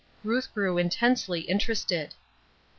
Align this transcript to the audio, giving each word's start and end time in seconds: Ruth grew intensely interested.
Ruth 0.23 0.51
grew 0.55 0.79
intensely 0.79 1.41
interested. 1.41 2.15